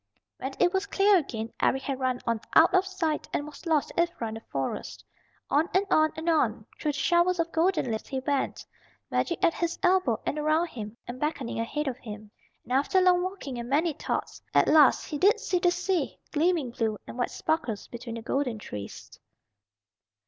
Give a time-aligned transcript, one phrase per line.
[0.39, 3.89] When it was clear again Eric had run on out of sight, and was lost
[3.89, 5.05] to Ivra in the Forest.
[5.51, 8.65] On and on and on through the showers of golden leaves he went,
[9.11, 12.31] magic at his elbow and around him, and beckoning ahead of him.
[12.63, 16.71] And after long walking and many thoughts, at last he did see the sea, gleaming
[16.71, 19.11] blue and white sparkles between the golden trees.